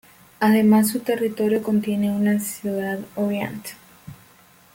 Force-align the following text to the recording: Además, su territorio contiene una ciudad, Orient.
Además, 0.39 0.87
su 0.89 1.01
territorio 1.01 1.61
contiene 1.61 2.09
una 2.09 2.39
ciudad, 2.39 2.97
Orient. 3.15 3.67